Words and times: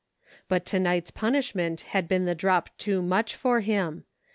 But 0.47 0.65
to 0.65 0.79
night's 0.79 1.11
punishment 1.11 1.81
had 1.81 2.07
been 2.07 2.25
the 2.25 2.33
drop 2.33 2.75
too 2.79 3.03
much 3.03 3.35
for 3.35 3.59
him. 3.59 4.05